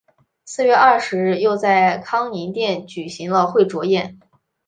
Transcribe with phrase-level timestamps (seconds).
[0.45, 4.19] 四月二十日又在康宁殿举行了会酌宴。